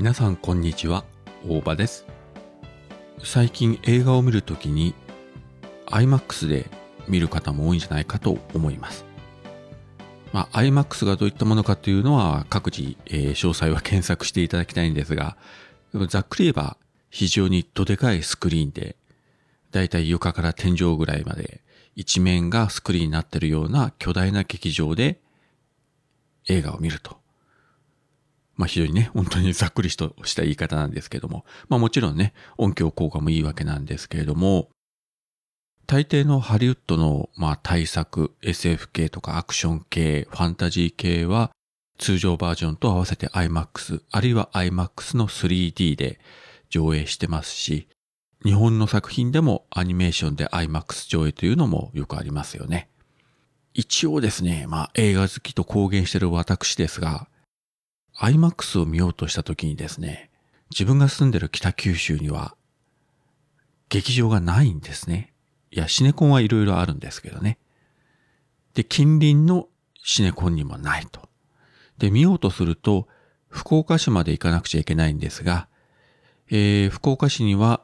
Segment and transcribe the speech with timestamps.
[0.00, 1.04] 皆さんこんにちは。
[1.46, 2.06] 大場です。
[3.22, 4.94] 最近映画を見るときに
[5.88, 6.70] IMAX で
[7.06, 9.04] 見る方も多いんじゃないかと思います。
[10.32, 15.36] まあ IMAX がどういったものかというのは各自、えー、詳細は検索していただきたいんですが
[16.08, 16.78] ざっくり言えば
[17.10, 18.96] 非常にどでかいスクリーンで
[19.70, 21.60] だいたい床から天井ぐらいまで
[21.94, 25.20] 一面がスクリーンになっているような巨大な劇場で
[26.48, 27.19] 映画を見ると。
[28.60, 34.68] まあ非常にね、本当にざっくりとした言い方なんですけども、まあもちろんね、音響効果もいいわけなんですけれども、
[35.86, 41.50] 大抵のハリウッドの、まあ、大作、SF 系とかアクション系、ファンタジー系は、
[41.98, 46.20] 通常バージョンと合わせて IMAX、あるいは IMAX の 3D で
[46.68, 47.88] 上映してますし、
[48.44, 52.88] 日本の作品でもアニメーションで IMAX 上映というのもよくありますよね。
[53.74, 57.26] 一応ですね、まあ映画好きと公言してる私ですが、
[58.20, 60.30] IMAX を見ようとした時にですね、
[60.70, 62.54] 自分が住んでる北九州には
[63.88, 65.32] 劇場がないんですね。
[65.70, 67.58] いや、シネコンはいろいろあるんですけどね。
[68.74, 69.68] で、近隣の
[70.02, 71.28] シネコンにもないと。
[71.98, 73.08] で、見ようとすると、
[73.48, 75.66] 福岡市まで行かなくちゃいけないんですが、
[76.50, 77.80] えー、福岡市には、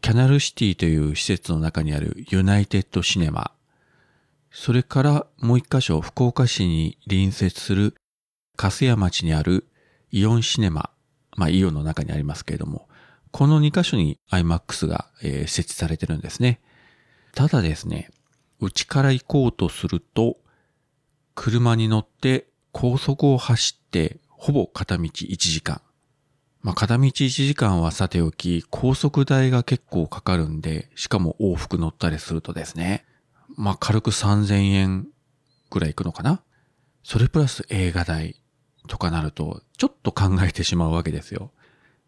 [0.00, 3.52] キャナルシティという施設の中にあるユナイテッドシネマ、
[4.50, 7.94] それからもう一箇所福岡市に隣接する
[8.56, 9.66] 粕屋町にある
[10.10, 10.90] イオンシネマ、
[11.36, 12.88] まあイオンの中にありますけれども、
[13.30, 16.60] この2カ所に IMAX が、えー、設置されてるんですね。
[17.34, 18.10] ただですね、
[18.60, 20.36] うちから行こうとすると、
[21.34, 25.80] 車に乗って高速を走ってほぼ片道1時間。
[26.62, 33.04] まあ、片道1時間はさておき、高速代が結構かかるんで、しかも往復乗ったりするとですね、
[33.56, 35.08] まあ、軽く3000円
[35.70, 36.42] ぐらい行くのかな
[37.02, 38.36] それプラス映画代。
[38.88, 41.50] とかなると、ちょっと考えてしまうわけですよ。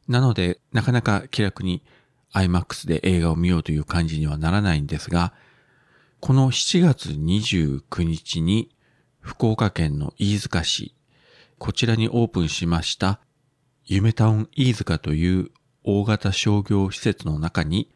[0.09, 1.83] なので、なかなか気楽に
[2.33, 5.33] IMAX で映画を見ようという感じにはならないんですが、
[6.21, 8.71] この7月29日に
[9.21, 10.95] 福岡県の飯塚市、
[11.59, 13.21] こちらにオープンしました
[13.85, 15.51] 夢タウン飯塚という
[15.85, 17.89] 大型商業施設の中に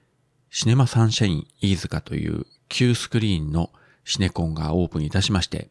[0.49, 3.71] シネマサンシャイン飯塚という旧スクリーンの
[4.05, 5.69] シネコンがオープンいたしまして、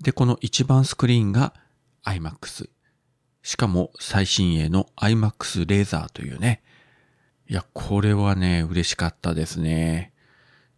[0.00, 1.54] で、この一番スクリーンが
[2.04, 2.68] IMAX。
[3.42, 6.62] しかも最新鋭の IMAX レーザーというね。
[7.48, 10.12] いや、これはね、嬉しかったですね。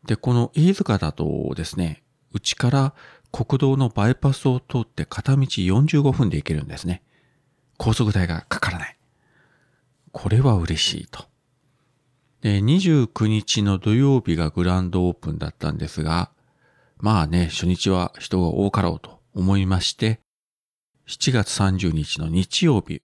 [0.07, 2.03] で、この飯塚だとですね、
[2.33, 2.95] うちから
[3.31, 7.03] 国道のバイパスを通って片道45分で行けるんですね。
[7.79, 8.97] 高速代がかからない。
[10.13, 11.25] これは嬉しいと。
[12.43, 16.31] で、29日の土曜日がグランドオープンだったんですが、
[16.99, 20.21] まあね、初日は人が多かろうと思いまして、
[21.09, 23.03] 7月30日の日曜日、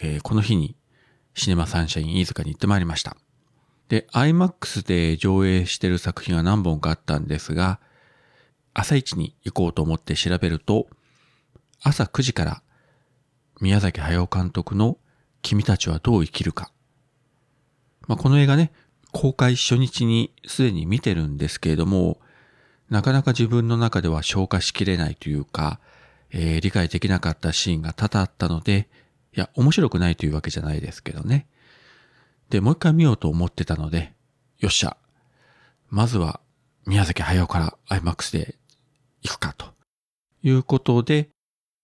[0.00, 0.76] えー、この日に
[1.34, 3.16] シネマサンシャイン飯塚に行ってまいりました。
[3.88, 7.80] で、IMAX で上映してる作品が何本かあったんですが、
[8.74, 10.88] 朝一に行こうと思って調べると、
[11.82, 12.62] 朝9時から
[13.60, 14.98] 宮崎駿監督の
[15.42, 16.70] 君たちはどう生きるか。
[18.06, 18.72] まあ、この映画ね、
[19.12, 22.18] 公開初日にすでに見てるんですけれども、
[22.90, 25.80] なかなか自分の中では消化しきれないというか、
[26.30, 28.88] えー、理解できなかったシーンが多々あったので、
[29.36, 31.46] いや、面白くないというわけじゃないですけどね。
[32.50, 34.12] で、もう一回見ようと思ってたので、
[34.58, 34.96] よっしゃ。
[35.90, 36.40] まずは、
[36.86, 38.56] 宮崎駿から IMAX で
[39.22, 39.66] 行くかと。
[40.42, 41.30] いうことで、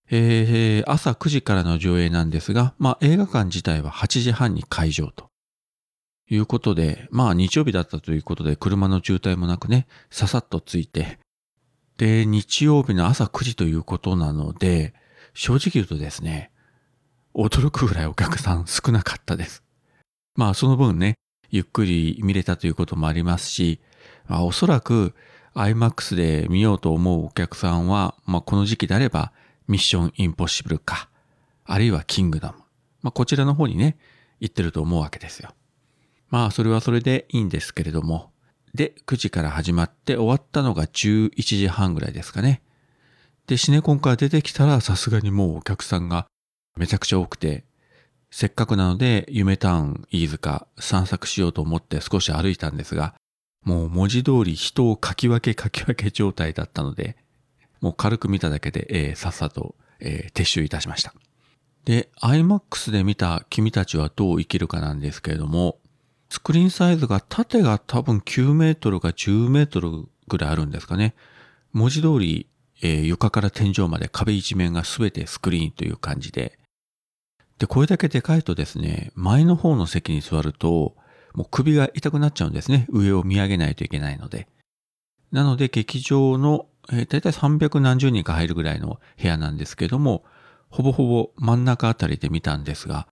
[0.09, 5.27] えー、朝9時からの上映なんですが、まあ映画館自体は8時半に開場と。
[6.29, 11.19] いうことで、まあ日曜日だったということで車の渋滞もなくね、ささっとついて、
[12.03, 14.93] で、日曜日の朝9時ということなので、
[15.33, 16.51] 正直言うとですね、
[17.33, 19.63] 驚くぐらいお客さん少なかったです。
[20.35, 21.15] まあその分ね、
[21.49, 23.79] ゆっくり見れたということもありますし、
[24.27, 25.15] まあ、おそらく
[25.55, 29.31] IMAX で見ようと思うお客さんは、まあこの時期であれば
[29.69, 31.07] ミッションインポッシブルか、
[31.63, 32.57] あるいはキングダム。
[33.01, 33.95] まあこちらの方にね、
[34.41, 35.51] 行ってると思うわけですよ。
[36.29, 38.32] まあそれはそれでいいんですけれども、
[38.73, 42.61] で、9時から始まって終わったのが11時半ぐらいですかね。
[43.47, 46.27] で、シネコンから出てきたらさすがにもうお客さんが
[46.75, 47.65] めちゃくちゃ多くて、
[48.31, 53.13] せっかくなので夢タウン飯塚散策しようと思って少し歩いたんですが、
[53.63, 57.15] もう文字通り人をかき分けかき分け状態だったので、
[57.79, 61.13] もう軽く見ただけで、えー、さっさと、えー、撤収いたしました。
[61.85, 65.77] で、IMAX で見た君たちはどう生きるかなんですけれども、
[66.33, 71.13] スクリーンサイズが縦が多分9メートルか10メートルぐらいあるんですかね。
[71.73, 72.47] 文字通り、
[72.81, 76.57] えー、床から天井まで壁一面が全てスクリーンという感じで。
[77.59, 80.95] で、これだけでかいとですね、前の方の席に座ると、
[81.35, 82.87] もう首が痛くなっちゃうんですね。
[82.89, 84.47] 上を見上げないといけないので。
[85.31, 90.23] なので、劇場の、えー、だいたい300何十人か入るぐらいの部屋なんですけども、
[90.71, 93.07] ほぼほぼ真ん中あたりで見たんですが、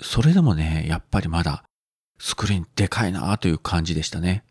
[0.00, 1.62] それでもね、やっぱりまだ
[2.18, 4.44] スクリーンでかいなという感じでしたね。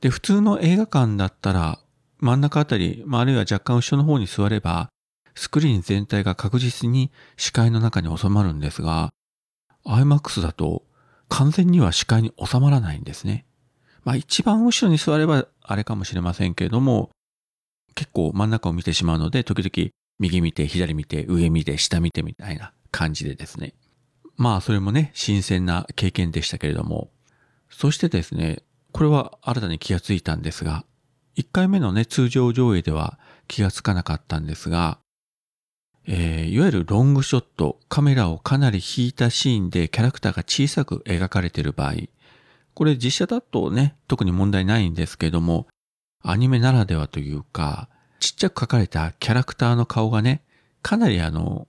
[0.00, 1.78] で、普通の映画館だったら、
[2.18, 4.88] 真ん中あたり、まあ、あるいは若干後ろの方に座れば、
[5.34, 9.10] スクリーン全体が確実に視界の中に収まるんですが、
[9.84, 10.84] IMAX だと
[11.28, 13.46] 完全には視界に収まらないんですね。
[14.04, 17.10] まあ一番後ろに座ればあれかもしれませんけれども、
[17.94, 23.74] 結構真ん中を見てしまうので、時々右見て、左見て、上見て、下見てみたいな感じでですね。
[24.40, 27.10] まあそれもね、新鮮な経験でしたけれども、
[27.68, 30.86] そしてですね、これは新たに気がついたんですが、
[31.36, 34.98] 1回目のね、通常上映では気がつかなかったんですが、
[36.06, 41.96] えー、いわゆるロングショット、カメラをかなり引いたシーンでキャラクターが小さく描かれている場合、
[42.72, 45.66] これ実写だとね、特に問題ないんですけども、
[46.22, 47.90] アニメならではというか、
[48.20, 50.42] ちっちゃく描かれたキャラクターの顔がね、
[50.80, 51.68] かなりあの、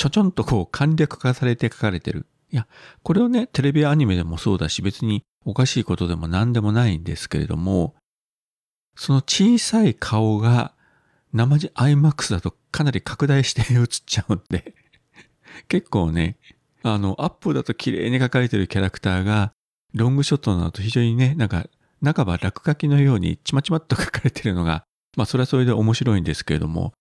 [0.00, 2.24] ちょちょんとこう簡略化されて描かれてる。
[2.50, 2.66] いや、
[3.02, 7.94] これをね、テレビアニメでもそうだし、別におかしいことでも何でもないんですけれども、
[8.96, 10.72] その小さい顔が
[11.34, 14.74] 生地 IMAX だとかなり拡大して映っちゃうんで
[15.68, 16.38] 結構ね、
[16.82, 19.52] あの、アップだと綺麗に描かれてるキャラクターが、
[19.92, 21.66] ロングショットだと非常にね、なんか、
[22.02, 26.94] 半ば落書きのようにちまちまっと書かれてるのが、まあそれはそれで面白いんですけれども、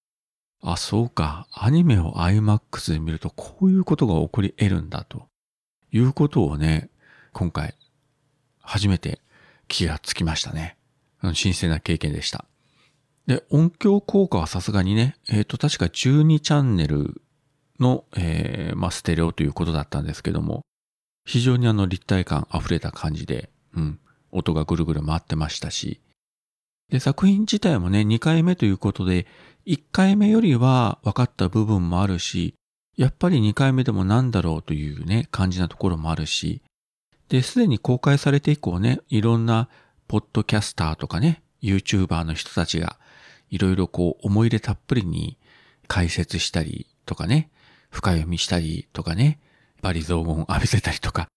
[0.62, 5.28] あ、そうか、アニメを IMAX で見るとこういうことが起こり得るんだと
[5.92, 6.90] いうことをね、
[7.32, 7.76] 今回
[8.62, 9.22] 初めて
[9.68, 10.78] 気がつきましたね。
[11.34, 12.46] 新鮮な経験でした。
[13.28, 17.22] で、音響効果はさすがにね、えっ、ー、と、確か12チャンネル
[17.80, 20.62] の、えー、まあ、ステレオということだったんですけども、
[21.26, 24.00] 非常にあの立体感溢れた感じで、うん、
[24.32, 26.02] 音がぐるぐる回ってましたし、
[26.90, 29.28] で、作品自体もね、2回目ということで、
[29.66, 32.56] 1回目よりは分かった部分もあるし、
[32.98, 36.62] やっぱり2回目でもなんだろうというね、感じなところもあるし、
[37.30, 39.70] で、すでに公開されて以降ね、いろんな
[40.08, 43.00] ポッドキャスターとかね、YouTuber の人たちが、
[43.52, 45.38] いろいろこう思い入れたっぷりに
[45.88, 47.50] 解説したりとかね、
[47.90, 49.40] 深読みしたりとかね、
[49.82, 51.28] バリ雑言浴びせたりとか、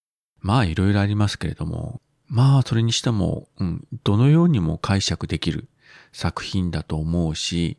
[0.41, 2.01] まあいろいろありますけれども、
[2.33, 5.69] まあそれにしても、うん、どのようにも解釈できる
[6.13, 7.77] 作品だと思うし、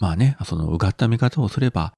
[0.00, 1.92] まあね、そのうがった見方をすれば、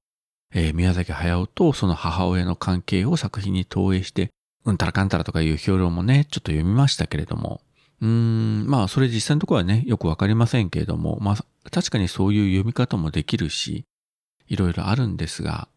[0.54, 4.30] えー、宮崎駿とその母親の関係を作品に投影して、
[4.66, 7.62] うんたらかんたらとかいう評論もね、ちょっと読みましたけれども、
[8.02, 13.86] うーん、まあそれ実際のところはね、よくわかりませんけれども、まあ確かにそういう読み方もできるし、
[14.46, 15.68] いろいろあるんですが、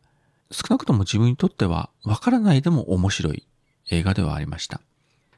[0.52, 3.48] 少なくとも自分にとってはわからないでも面白い
[3.90, 4.82] 映画ではありました。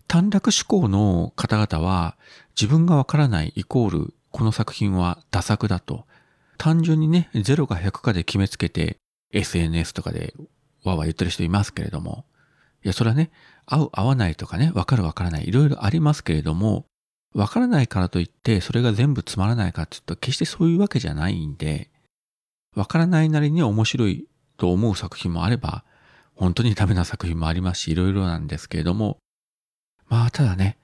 [0.07, 2.17] 短絡思考の方々は
[2.59, 6.05] 自分がわからないイコールこの作品はダ作だと。
[6.57, 8.97] 単純にね0か100かで決めつけて
[9.31, 10.33] SNS とかで
[10.83, 12.25] わわ言ってる人いますけれども。
[12.83, 13.31] いやそれはね
[13.65, 15.47] 合う合わないとかねわかるわからない。
[15.47, 16.85] いろいろありますけれども
[17.33, 21.89] わからないからといってそれが全部つまらないかって言うと決してそういうわけじゃないんで
[22.75, 25.83] わからないなりに面白いと思う作品もあれば、
[26.35, 29.17] 本当にダメな作品もありますし、いろいろなんですけれども、
[30.07, 30.77] まあ、ただね、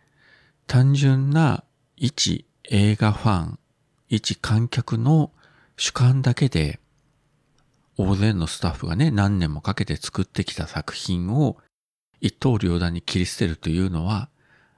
[0.68, 1.64] 単純な
[1.96, 3.60] 一映画ファン、
[4.08, 5.32] 一観客の
[5.78, 6.80] 主観だけで、
[7.98, 11.58] 大勢のスタッフがね、何年もかけて作ってきた作品を
[12.22, 14.30] 一刀両断に切り捨てるというのは、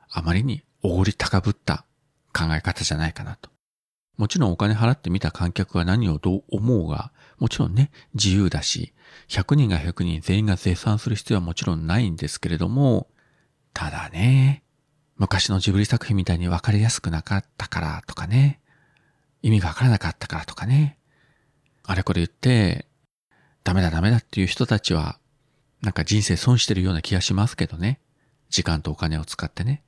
[0.10, 1.86] あまりにおごり高ぶった
[2.34, 3.50] 考え方じゃないかなと。
[4.18, 8.94] もちろんお金払ってみた観客が何をどう思うが、もちろんね、自由だし、
[9.30, 13.08] 100人が100人全員が絶賛する必要はもちろんないんですけれども、
[13.74, 14.64] ただね、
[15.18, 18.60] 昔のジブリ作品みたいに分かりやすくなかったからとかね、
[19.42, 20.98] 意味がわからなかったからとかね、
[21.84, 22.88] あれこれ言って、
[23.64, 25.20] ダメだダメだっていう人たちは、
[25.82, 28.00] なんか人生損してるような気がしますけどね。
[28.50, 29.84] 時間とお金を使ってね。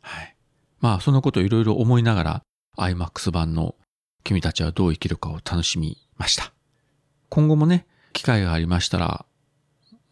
[0.00, 0.36] はい。
[0.80, 2.42] まあ、そのことをいろいろ思いながら、
[2.76, 3.74] IMAX 版の
[4.22, 6.52] 君たちはどう生きるかを楽しみました。
[7.28, 9.26] 今後もね、機会がありましたら、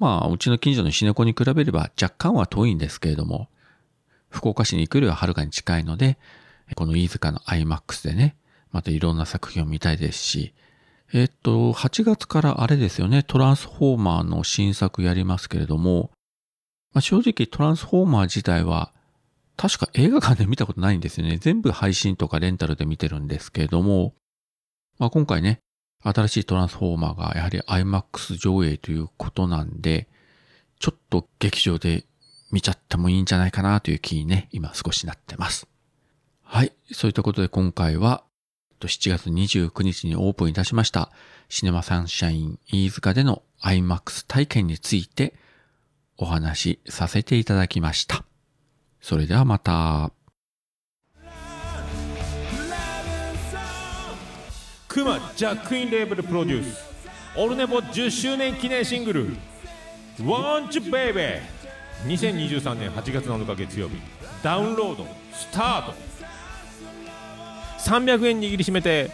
[0.02, 3.49] まあ、うちの近所のシネコに比べれば若干は遠いんですけれども、
[4.30, 6.18] 福岡市に行くよりははるかに近いので、
[6.75, 8.35] この飯塚の IMAX でね、
[8.73, 10.54] またいろんな作品を見たいですし、
[11.12, 16.11] えっと、8月からあれですよね、トランスフォーマーの新作やりますけれども、
[16.92, 18.92] まあ、正直トランスフォーマー自体は
[19.56, 21.38] 確か映画館で見たことないんですよね。
[21.38, 24.14] 全部配信とかレンタルで見てるんですけれども、
[24.99, 25.61] まあ、今回ね、
[26.02, 30.09] 新しいトランスフォーマーがやはり IMAX 上映ということなんで、
[30.80, 32.04] ちょっと劇場で
[32.50, 35.68] 見ちゃってもいいんじゃないかなという気にね、今少しなってます。
[36.42, 36.73] はい。
[36.92, 38.25] そういったことで今回は、
[38.80, 41.12] 7月29日にオープンいたしました
[41.49, 45.35] シネマサンシャイン飯塚での IMAX 体験について
[46.16, 48.25] お話しさせていただきました。
[49.00, 50.12] それではまた。
[54.93, 56.85] クマジャックインレーベルプロデュース。
[57.35, 59.37] オルネボ10周年記念シングル
[60.21, 61.41] 「Want You Baby」
[62.05, 63.95] 2023年8月7日月曜日
[64.43, 65.95] ダウンロードスタート。
[67.79, 69.11] 300円握りしめて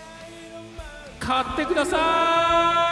[1.21, 2.88] 買ってください!